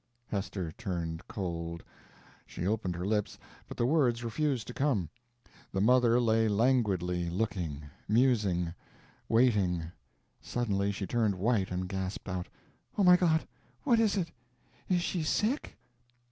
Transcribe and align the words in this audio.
Hester 0.29 0.71
turned 0.71 1.27
cold; 1.27 1.83
she 2.47 2.65
opened 2.65 2.95
her 2.95 3.05
lips, 3.05 3.37
but 3.67 3.77
the 3.77 3.85
words 3.85 4.23
refused 4.23 4.65
to 4.65 4.73
come. 4.73 5.11
The 5.71 5.79
mother 5.79 6.19
lay 6.19 6.47
languidly 6.47 7.29
looking, 7.29 7.83
musing, 8.07 8.73
waiting; 9.29 9.91
suddenly 10.41 10.91
she 10.91 11.05
turned 11.05 11.35
white 11.35 11.69
and 11.69 11.87
gasped 11.87 12.27
out: 12.27 12.47
"Oh, 12.97 13.03
my 13.03 13.15
God! 13.15 13.47
what 13.83 13.99
is 13.99 14.17
it? 14.17 14.31
is 14.89 15.03
she 15.03 15.21
sick?" 15.21 15.77